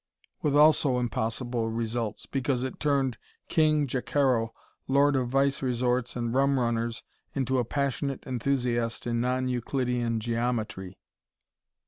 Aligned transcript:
With 0.41 0.55
also 0.57 0.97
impossible 0.97 1.69
results, 1.69 2.25
because 2.25 2.63
it 2.63 2.79
turned 2.79 3.19
"King" 3.49 3.85
Jacaro, 3.85 4.49
lord 4.87 5.15
of 5.15 5.27
vice 5.27 5.61
resorts 5.61 6.15
and 6.15 6.33
rum 6.33 6.59
runners, 6.59 7.03
into 7.35 7.59
a 7.59 7.65
passionate 7.65 8.23
enthusiast 8.25 9.05
in 9.05 9.21
non 9.21 9.47
Euclidean 9.47 10.19
geometry. 10.19 10.97